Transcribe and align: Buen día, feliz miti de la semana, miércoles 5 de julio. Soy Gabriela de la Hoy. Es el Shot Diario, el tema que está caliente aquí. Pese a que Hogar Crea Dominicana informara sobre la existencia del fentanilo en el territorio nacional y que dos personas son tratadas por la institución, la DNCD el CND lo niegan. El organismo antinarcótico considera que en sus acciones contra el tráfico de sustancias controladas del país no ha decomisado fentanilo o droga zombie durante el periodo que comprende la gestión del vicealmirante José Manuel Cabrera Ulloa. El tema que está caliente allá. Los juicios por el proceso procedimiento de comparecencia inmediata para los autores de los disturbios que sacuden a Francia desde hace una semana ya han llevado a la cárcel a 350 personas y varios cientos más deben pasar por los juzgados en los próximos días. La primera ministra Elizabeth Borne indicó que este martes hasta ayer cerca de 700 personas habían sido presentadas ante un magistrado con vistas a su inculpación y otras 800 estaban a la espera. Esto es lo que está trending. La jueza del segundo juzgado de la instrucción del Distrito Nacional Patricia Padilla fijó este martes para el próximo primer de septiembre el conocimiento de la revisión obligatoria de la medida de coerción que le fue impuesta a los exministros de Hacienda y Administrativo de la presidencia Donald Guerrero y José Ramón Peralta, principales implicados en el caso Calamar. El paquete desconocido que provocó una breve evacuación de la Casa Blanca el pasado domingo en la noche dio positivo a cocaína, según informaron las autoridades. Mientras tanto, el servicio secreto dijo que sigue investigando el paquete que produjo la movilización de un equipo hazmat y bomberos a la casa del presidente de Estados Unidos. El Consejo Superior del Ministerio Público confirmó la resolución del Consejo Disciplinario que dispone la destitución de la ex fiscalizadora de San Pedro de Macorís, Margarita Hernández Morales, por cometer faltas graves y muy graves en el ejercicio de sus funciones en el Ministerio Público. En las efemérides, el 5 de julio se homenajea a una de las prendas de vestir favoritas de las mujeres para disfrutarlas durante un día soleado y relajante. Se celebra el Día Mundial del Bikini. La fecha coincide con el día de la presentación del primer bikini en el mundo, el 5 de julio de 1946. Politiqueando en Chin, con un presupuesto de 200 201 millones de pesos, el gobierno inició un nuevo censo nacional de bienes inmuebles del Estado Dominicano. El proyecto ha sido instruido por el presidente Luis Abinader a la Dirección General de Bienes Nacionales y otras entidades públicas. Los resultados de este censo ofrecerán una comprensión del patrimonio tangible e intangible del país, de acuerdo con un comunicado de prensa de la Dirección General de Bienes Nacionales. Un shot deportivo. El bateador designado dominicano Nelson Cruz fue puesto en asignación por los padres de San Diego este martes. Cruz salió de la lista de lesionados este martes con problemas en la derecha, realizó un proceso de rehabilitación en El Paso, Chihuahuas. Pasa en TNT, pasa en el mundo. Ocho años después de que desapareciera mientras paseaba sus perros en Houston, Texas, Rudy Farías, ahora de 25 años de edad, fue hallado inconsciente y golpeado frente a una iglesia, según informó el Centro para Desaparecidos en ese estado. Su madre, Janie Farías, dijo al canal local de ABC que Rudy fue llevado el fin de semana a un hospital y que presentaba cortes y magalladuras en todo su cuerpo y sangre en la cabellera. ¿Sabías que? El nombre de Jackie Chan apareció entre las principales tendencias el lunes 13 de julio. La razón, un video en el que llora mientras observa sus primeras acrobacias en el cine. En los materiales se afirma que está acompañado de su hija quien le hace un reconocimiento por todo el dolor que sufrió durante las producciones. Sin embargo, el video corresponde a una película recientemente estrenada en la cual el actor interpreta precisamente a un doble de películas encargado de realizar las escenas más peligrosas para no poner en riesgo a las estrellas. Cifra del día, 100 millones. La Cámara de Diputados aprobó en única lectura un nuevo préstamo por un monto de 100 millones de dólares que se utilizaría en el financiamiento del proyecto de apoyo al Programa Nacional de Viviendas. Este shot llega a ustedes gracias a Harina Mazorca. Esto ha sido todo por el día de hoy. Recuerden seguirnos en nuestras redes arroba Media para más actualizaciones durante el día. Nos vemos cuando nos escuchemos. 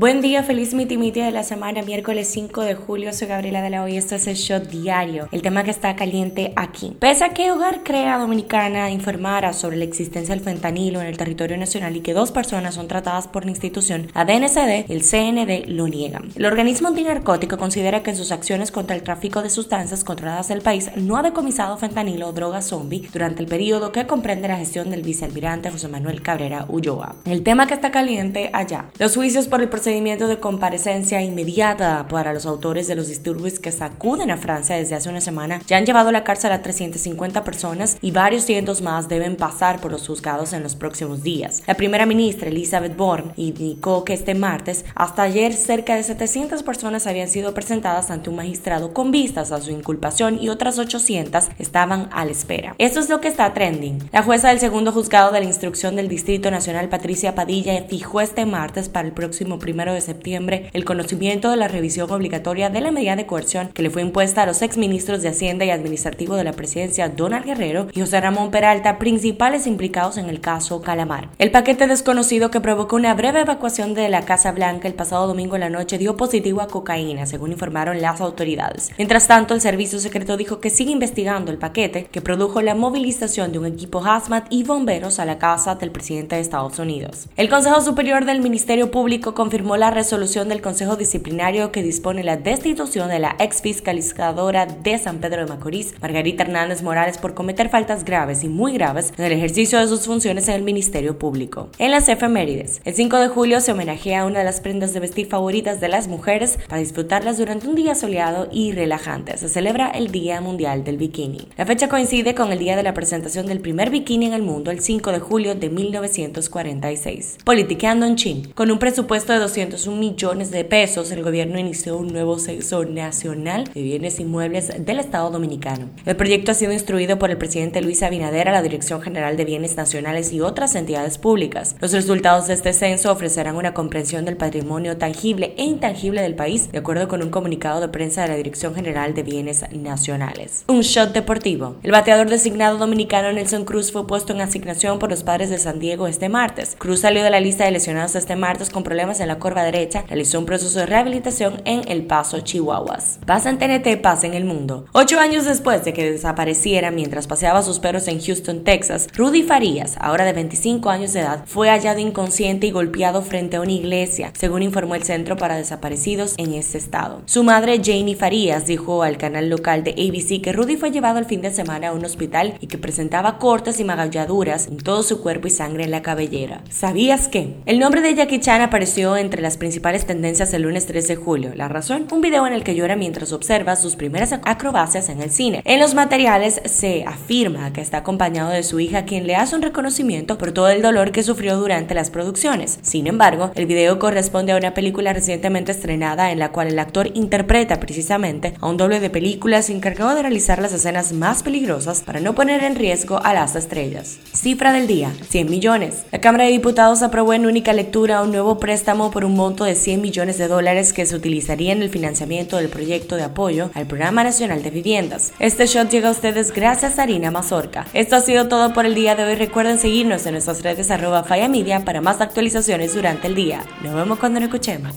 Buen 0.00 0.22
día, 0.22 0.42
feliz 0.42 0.72
miti 0.72 0.96
de 0.96 1.30
la 1.30 1.42
semana, 1.42 1.82
miércoles 1.82 2.26
5 2.28 2.62
de 2.62 2.74
julio. 2.74 3.12
Soy 3.12 3.28
Gabriela 3.28 3.60
de 3.60 3.68
la 3.68 3.82
Hoy. 3.82 3.98
Es 3.98 4.10
el 4.26 4.34
Shot 4.34 4.70
Diario, 4.70 5.28
el 5.30 5.42
tema 5.42 5.62
que 5.62 5.70
está 5.70 5.94
caliente 5.94 6.54
aquí. 6.56 6.96
Pese 6.98 7.22
a 7.22 7.34
que 7.34 7.52
Hogar 7.52 7.82
Crea 7.82 8.16
Dominicana 8.16 8.90
informara 8.90 9.52
sobre 9.52 9.76
la 9.76 9.84
existencia 9.84 10.34
del 10.34 10.42
fentanilo 10.42 11.02
en 11.02 11.06
el 11.06 11.18
territorio 11.18 11.58
nacional 11.58 11.96
y 11.96 12.00
que 12.00 12.14
dos 12.14 12.32
personas 12.32 12.76
son 12.76 12.88
tratadas 12.88 13.28
por 13.28 13.44
la 13.44 13.50
institución, 13.50 14.10
la 14.14 14.24
DNCD 14.24 14.90
el 14.90 15.02
CND 15.02 15.68
lo 15.68 15.86
niegan. 15.86 16.30
El 16.34 16.46
organismo 16.46 16.88
antinarcótico 16.88 17.58
considera 17.58 18.02
que 18.02 18.08
en 18.08 18.16
sus 18.16 18.32
acciones 18.32 18.70
contra 18.70 18.96
el 18.96 19.02
tráfico 19.02 19.42
de 19.42 19.50
sustancias 19.50 20.02
controladas 20.02 20.48
del 20.48 20.62
país 20.62 20.90
no 20.96 21.18
ha 21.18 21.22
decomisado 21.22 21.76
fentanilo 21.76 22.28
o 22.28 22.32
droga 22.32 22.62
zombie 22.62 23.06
durante 23.12 23.42
el 23.42 23.48
periodo 23.50 23.92
que 23.92 24.06
comprende 24.06 24.48
la 24.48 24.56
gestión 24.56 24.88
del 24.88 25.02
vicealmirante 25.02 25.70
José 25.70 25.88
Manuel 25.88 26.22
Cabrera 26.22 26.64
Ulloa. 26.70 27.16
El 27.26 27.42
tema 27.42 27.66
que 27.66 27.74
está 27.74 27.90
caliente 27.90 28.48
allá. 28.54 28.86
Los 28.98 29.14
juicios 29.14 29.46
por 29.46 29.60
el 29.60 29.68
proceso 29.68 29.89
procedimiento 29.90 30.28
de 30.28 30.38
comparecencia 30.38 31.20
inmediata 31.20 32.06
para 32.06 32.32
los 32.32 32.46
autores 32.46 32.86
de 32.86 32.94
los 32.94 33.08
disturbios 33.08 33.58
que 33.58 33.72
sacuden 33.72 34.30
a 34.30 34.36
Francia 34.36 34.76
desde 34.76 34.94
hace 34.94 35.08
una 35.08 35.20
semana 35.20 35.60
ya 35.66 35.78
han 35.78 35.84
llevado 35.84 36.10
a 36.10 36.12
la 36.12 36.22
cárcel 36.22 36.52
a 36.52 36.62
350 36.62 37.42
personas 37.42 37.98
y 38.00 38.12
varios 38.12 38.44
cientos 38.44 38.82
más 38.82 39.08
deben 39.08 39.34
pasar 39.34 39.80
por 39.80 39.90
los 39.90 40.06
juzgados 40.06 40.52
en 40.52 40.62
los 40.62 40.76
próximos 40.76 41.24
días. 41.24 41.64
La 41.66 41.74
primera 41.74 42.06
ministra 42.06 42.50
Elizabeth 42.50 42.96
Borne 42.96 43.32
indicó 43.34 44.04
que 44.04 44.12
este 44.12 44.36
martes 44.36 44.84
hasta 44.94 45.24
ayer 45.24 45.54
cerca 45.54 45.96
de 45.96 46.04
700 46.04 46.62
personas 46.62 47.08
habían 47.08 47.26
sido 47.26 47.52
presentadas 47.52 48.12
ante 48.12 48.30
un 48.30 48.36
magistrado 48.36 48.94
con 48.94 49.10
vistas 49.10 49.50
a 49.50 49.60
su 49.60 49.72
inculpación 49.72 50.38
y 50.40 50.50
otras 50.50 50.78
800 50.78 51.48
estaban 51.58 52.08
a 52.12 52.24
la 52.24 52.30
espera. 52.30 52.76
Esto 52.78 53.00
es 53.00 53.08
lo 53.08 53.20
que 53.20 53.26
está 53.26 53.52
trending. 53.54 54.08
La 54.12 54.22
jueza 54.22 54.50
del 54.50 54.60
segundo 54.60 54.92
juzgado 54.92 55.32
de 55.32 55.40
la 55.40 55.46
instrucción 55.46 55.96
del 55.96 56.06
Distrito 56.06 56.52
Nacional 56.52 56.88
Patricia 56.88 57.34
Padilla 57.34 57.86
fijó 57.88 58.20
este 58.20 58.46
martes 58.46 58.88
para 58.88 59.08
el 59.08 59.14
próximo 59.14 59.58
primer 59.58 59.79
de 59.88 60.00
septiembre 60.00 60.68
el 60.74 60.84
conocimiento 60.84 61.50
de 61.50 61.56
la 61.56 61.68
revisión 61.68 62.10
obligatoria 62.10 62.68
de 62.68 62.80
la 62.80 62.90
medida 62.90 63.16
de 63.16 63.26
coerción 63.26 63.68
que 63.68 63.82
le 63.82 63.90
fue 63.90 64.02
impuesta 64.02 64.42
a 64.42 64.46
los 64.46 64.62
exministros 64.62 65.22
de 65.22 65.28
Hacienda 65.28 65.64
y 65.64 65.70
Administrativo 65.70 66.36
de 66.36 66.44
la 66.44 66.52
presidencia 66.52 67.08
Donald 67.08 67.46
Guerrero 67.46 67.88
y 67.92 68.00
José 68.00 68.20
Ramón 68.20 68.50
Peralta, 68.50 68.98
principales 68.98 69.66
implicados 69.66 70.18
en 70.18 70.28
el 70.28 70.40
caso 70.40 70.82
Calamar. 70.82 71.28
El 71.38 71.50
paquete 71.50 71.86
desconocido 71.86 72.50
que 72.50 72.60
provocó 72.60 72.96
una 72.96 73.14
breve 73.14 73.40
evacuación 73.40 73.94
de 73.94 74.08
la 74.08 74.22
Casa 74.22 74.52
Blanca 74.52 74.88
el 74.88 74.94
pasado 74.94 75.26
domingo 75.26 75.54
en 75.54 75.60
la 75.60 75.70
noche 75.70 75.98
dio 75.98 76.16
positivo 76.16 76.60
a 76.60 76.68
cocaína, 76.68 77.26
según 77.26 77.52
informaron 77.52 78.00
las 78.00 78.20
autoridades. 78.20 78.90
Mientras 78.98 79.26
tanto, 79.26 79.54
el 79.54 79.60
servicio 79.60 79.98
secreto 79.98 80.36
dijo 80.36 80.60
que 80.60 80.70
sigue 80.70 80.92
investigando 80.92 81.50
el 81.50 81.58
paquete 81.58 82.06
que 82.06 82.20
produjo 82.20 82.62
la 82.62 82.74
movilización 82.74 83.52
de 83.52 83.58
un 83.58 83.66
equipo 83.66 84.04
hazmat 84.04 84.46
y 84.50 84.64
bomberos 84.64 85.18
a 85.18 85.24
la 85.24 85.38
casa 85.38 85.76
del 85.76 85.90
presidente 85.90 86.36
de 86.36 86.42
Estados 86.42 86.78
Unidos. 86.78 87.26
El 87.36 87.48
Consejo 87.48 87.80
Superior 87.80 88.24
del 88.24 88.40
Ministerio 88.40 88.90
Público 88.90 89.34
confirmó 89.34 89.59
la 89.60 89.90
resolución 89.90 90.48
del 90.48 90.62
Consejo 90.62 90.96
Disciplinario 90.96 91.70
que 91.70 91.82
dispone 91.82 92.24
la 92.24 92.36
destitución 92.36 93.08
de 93.08 93.18
la 93.18 93.36
ex 93.38 93.60
fiscalizadora 93.60 94.66
de 94.66 94.98
San 94.98 95.18
Pedro 95.18 95.44
de 95.44 95.48
Macorís, 95.48 95.94
Margarita 96.00 96.44
Hernández 96.44 96.82
Morales, 96.82 97.18
por 97.18 97.34
cometer 97.34 97.68
faltas 97.68 98.04
graves 98.04 98.42
y 98.42 98.48
muy 98.48 98.72
graves 98.72 99.12
en 99.18 99.24
el 99.26 99.32
ejercicio 99.32 99.78
de 99.78 99.86
sus 99.86 100.06
funciones 100.06 100.48
en 100.48 100.54
el 100.54 100.62
Ministerio 100.62 101.18
Público. 101.18 101.68
En 101.78 101.90
las 101.90 102.08
efemérides, 102.08 102.80
el 102.84 102.94
5 102.94 103.18
de 103.18 103.28
julio 103.28 103.60
se 103.60 103.72
homenajea 103.72 104.22
a 104.22 104.26
una 104.26 104.38
de 104.40 104.44
las 104.44 104.60
prendas 104.60 104.94
de 104.94 105.00
vestir 105.00 105.26
favoritas 105.26 105.78
de 105.78 105.88
las 105.88 106.08
mujeres 106.08 106.58
para 106.66 106.80
disfrutarlas 106.80 107.38
durante 107.38 107.68
un 107.68 107.74
día 107.74 107.94
soleado 107.94 108.48
y 108.50 108.72
relajante. 108.72 109.36
Se 109.36 109.48
celebra 109.48 109.90
el 109.90 110.10
Día 110.10 110.40
Mundial 110.40 110.84
del 110.84 110.96
Bikini. 110.96 111.48
La 111.56 111.66
fecha 111.66 111.88
coincide 111.88 112.34
con 112.34 112.50
el 112.50 112.58
día 112.58 112.76
de 112.76 112.82
la 112.82 112.94
presentación 112.94 113.46
del 113.46 113.60
primer 113.60 113.90
bikini 113.90 114.26
en 114.26 114.32
el 114.32 114.42
mundo, 114.42 114.70
el 114.70 114.80
5 114.80 115.12
de 115.12 115.20
julio 115.20 115.54
de 115.54 115.68
1946. 115.68 117.38
Politiqueando 117.44 118.06
en 118.06 118.16
Chin, 118.16 118.52
con 118.54 118.70
un 118.70 118.78
presupuesto 118.78 119.32
de 119.32 119.49
200 119.50 119.70
201 119.70 119.96
millones 119.96 120.50
de 120.50 120.64
pesos, 120.64 121.10
el 121.10 121.22
gobierno 121.22 121.58
inició 121.58 121.96
un 121.96 122.08
nuevo 122.08 122.38
censo 122.38 122.84
nacional 122.84 123.64
de 123.72 123.82
bienes 123.82 124.20
inmuebles 124.20 124.72
del 124.84 125.00
Estado 125.00 125.30
Dominicano. 125.30 125.88
El 126.06 126.16
proyecto 126.16 126.52
ha 126.52 126.54
sido 126.54 126.72
instruido 126.72 127.18
por 127.18 127.30
el 127.30 127.38
presidente 127.38 127.80
Luis 127.80 128.02
Abinader 128.02 128.48
a 128.48 128.52
la 128.52 128.62
Dirección 128.62 129.02
General 129.02 129.36
de 129.36 129.44
Bienes 129.44 129.76
Nacionales 129.76 130.32
y 130.32 130.40
otras 130.40 130.74
entidades 130.74 131.18
públicas. 131.18 131.76
Los 131.80 131.92
resultados 131.92 132.46
de 132.46 132.54
este 132.54 132.72
censo 132.72 133.10
ofrecerán 133.10 133.56
una 133.56 133.74
comprensión 133.74 134.24
del 134.24 134.36
patrimonio 134.36 134.98
tangible 134.98 135.54
e 135.56 135.64
intangible 135.64 136.22
del 136.22 136.34
país, 136.36 136.70
de 136.70 136.78
acuerdo 136.78 137.08
con 137.08 137.22
un 137.22 137.30
comunicado 137.30 137.80
de 137.80 137.88
prensa 137.88 138.22
de 138.22 138.28
la 138.28 138.36
Dirección 138.36 138.74
General 138.74 139.14
de 139.14 139.22
Bienes 139.22 139.64
Nacionales. 139.72 140.64
Un 140.68 140.82
shot 140.82 141.12
deportivo. 141.12 141.76
El 141.82 141.92
bateador 141.92 142.28
designado 142.28 142.78
dominicano 142.78 143.32
Nelson 143.32 143.64
Cruz 143.64 143.90
fue 143.90 144.06
puesto 144.06 144.32
en 144.32 144.42
asignación 144.42 144.98
por 144.98 145.10
los 145.10 145.24
padres 145.24 145.50
de 145.50 145.58
San 145.58 145.80
Diego 145.80 146.06
este 146.06 146.28
martes. 146.28 146.76
Cruz 146.78 147.00
salió 147.00 147.24
de 147.24 147.30
la 147.30 147.40
lista 147.40 147.64
de 147.64 147.72
lesionados 147.72 148.14
este 148.14 148.36
martes 148.36 148.70
con 148.70 148.84
problemas 148.84 149.20
en 149.20 149.28
la 149.28 149.38
derecha, 149.40 150.04
realizó 150.06 150.38
un 150.38 150.46
proceso 150.46 150.78
de 150.78 150.86
rehabilitación 150.86 151.62
en 151.64 151.82
El 151.88 152.04
Paso, 152.06 152.40
Chihuahuas. 152.40 153.18
Pasa 153.26 153.50
en 153.50 153.58
TNT, 153.58 154.00
pasa 154.00 154.26
en 154.26 154.34
el 154.34 154.44
mundo. 154.44 154.86
Ocho 154.92 155.18
años 155.18 155.44
después 155.44 155.84
de 155.84 155.92
que 155.92 156.10
desapareciera 156.10 156.90
mientras 156.90 157.26
paseaba 157.26 157.62
sus 157.62 157.78
perros 157.78 158.08
en 158.08 158.20
Houston, 158.20 158.64
Texas, 158.64 159.08
Rudy 159.14 159.42
Farías, 159.42 159.96
ahora 160.00 160.24
de 160.24 160.32
25 160.32 160.90
años 160.90 161.12
de 161.12 161.20
edad, 161.20 161.44
fue 161.46 161.68
hallado 161.68 161.98
inconsciente 162.00 162.66
y 162.66 162.70
golpeado 162.70 163.22
frente 163.22 163.56
a 163.56 163.60
una 163.60 163.72
iglesia, 163.72 164.32
según 164.38 164.62
informó 164.62 164.94
el 164.94 165.04
Centro 165.04 165.36
para 165.36 165.56
Desaparecidos 165.56 166.34
en 166.36 166.54
ese 166.54 166.78
estado. 166.78 167.22
Su 167.26 167.42
madre, 167.42 167.80
Janie 167.82 168.16
Farías, 168.16 168.66
dijo 168.66 169.02
al 169.02 169.18
canal 169.18 169.48
local 169.48 169.84
de 169.84 169.92
ABC 169.92 170.42
que 170.42 170.52
Rudy 170.52 170.76
fue 170.76 170.90
llevado 170.90 171.18
el 171.18 171.24
fin 171.24 171.42
de 171.42 171.52
semana 171.52 171.88
a 171.88 171.92
un 171.92 172.04
hospital 172.04 172.54
y 172.60 172.66
que 172.66 172.78
presentaba 172.78 173.38
cortes 173.38 173.80
y 173.80 173.84
magalladuras 173.84 174.68
en 174.68 174.78
todo 174.78 175.02
su 175.02 175.20
cuerpo 175.20 175.48
y 175.48 175.50
sangre 175.50 175.84
en 175.84 175.90
la 175.90 176.02
cabellera. 176.02 176.62
¿Sabías 176.70 177.28
que? 177.28 177.56
El 177.66 177.78
nombre 177.78 178.00
de 178.00 178.14
Jackie 178.14 178.40
Chan 178.40 178.60
apareció 178.60 179.16
entre 179.30 179.42
las 179.42 179.56
principales 179.56 180.06
tendencias 180.06 180.52
el 180.54 180.62
lunes 180.62 180.86
13 180.86 181.14
de 181.14 181.22
julio. 181.22 181.52
La 181.54 181.68
razón, 181.68 182.08
un 182.10 182.20
video 182.20 182.48
en 182.48 182.52
el 182.52 182.64
que 182.64 182.74
llora 182.74 182.96
mientras 182.96 183.32
observa 183.32 183.76
sus 183.76 183.94
primeras 183.94 184.32
acrobacias 184.32 185.08
en 185.08 185.22
el 185.22 185.30
cine. 185.30 185.62
En 185.64 185.78
los 185.78 185.94
materiales 185.94 186.60
se 186.64 187.04
afirma 187.04 187.72
que 187.72 187.80
está 187.80 187.98
acompañado 187.98 188.50
de 188.50 188.64
su 188.64 188.80
hija 188.80 189.04
quien 189.04 189.28
le 189.28 189.36
hace 189.36 189.54
un 189.54 189.62
reconocimiento 189.62 190.36
por 190.36 190.50
todo 190.50 190.68
el 190.68 190.82
dolor 190.82 191.12
que 191.12 191.22
sufrió 191.22 191.56
durante 191.56 191.94
las 191.94 192.10
producciones. 192.10 192.80
Sin 192.82 193.06
embargo, 193.06 193.52
el 193.54 193.66
video 193.66 194.00
corresponde 194.00 194.50
a 194.50 194.56
una 194.56 194.74
película 194.74 195.12
recientemente 195.12 195.70
estrenada 195.70 196.32
en 196.32 196.40
la 196.40 196.50
cual 196.50 196.66
el 196.66 196.80
actor 196.80 197.08
interpreta 197.14 197.78
precisamente 197.78 198.54
a 198.60 198.68
un 198.68 198.78
doble 198.78 198.98
de 198.98 199.10
películas 199.10 199.70
encargado 199.70 200.16
de 200.16 200.22
realizar 200.22 200.60
las 200.60 200.72
escenas 200.72 201.12
más 201.12 201.44
peligrosas 201.44 202.02
para 202.02 202.18
no 202.18 202.34
poner 202.34 202.64
en 202.64 202.74
riesgo 202.74 203.20
a 203.22 203.32
las 203.32 203.54
estrellas. 203.54 204.18
Cifra 204.32 204.72
del 204.72 204.88
día, 204.88 205.12
100 205.28 205.48
millones. 205.48 206.02
La 206.10 206.20
Cámara 206.20 206.46
de 206.46 206.50
Diputados 206.50 207.04
aprobó 207.04 207.32
en 207.32 207.46
única 207.46 207.72
lectura 207.72 208.24
un 208.24 208.32
nuevo 208.32 208.58
préstamo 208.58 209.12
por 209.12 209.19
un 209.24 209.34
monto 209.34 209.64
de 209.64 209.74
100 209.74 210.00
millones 210.00 210.38
de 210.38 210.48
dólares 210.48 210.92
que 210.92 211.06
se 211.06 211.16
utilizaría 211.16 211.72
en 211.72 211.82
el 211.82 211.90
financiamiento 211.90 212.56
del 212.56 212.68
proyecto 212.68 213.16
de 213.16 213.24
apoyo 213.24 213.70
al 213.74 213.86
Programa 213.86 214.24
Nacional 214.24 214.62
de 214.62 214.70
Viviendas. 214.70 215.32
Este 215.38 215.66
shot 215.66 215.90
llega 215.90 216.08
a 216.08 216.12
ustedes 216.12 216.52
gracias 216.52 216.98
a 216.98 217.02
Harina 217.02 217.30
Mazorca. 217.30 217.86
Esto 217.92 218.16
ha 218.16 218.20
sido 218.20 218.48
todo 218.48 218.72
por 218.72 218.86
el 218.86 218.94
día 218.94 219.14
de 219.14 219.24
hoy. 219.24 219.34
Recuerden 219.34 219.78
seguirnos 219.78 220.26
en 220.26 220.32
nuestras 220.32 220.62
redes 220.62 220.90
arroba 220.90 221.24
Media 221.48 221.84
para 221.84 222.00
más 222.00 222.20
actualizaciones 222.20 222.94
durante 222.94 223.26
el 223.26 223.34
día. 223.34 223.62
Nos 223.82 223.94
vemos 223.94 224.18
cuando 224.18 224.40
nos 224.40 224.48
escuchemos. 224.48 224.94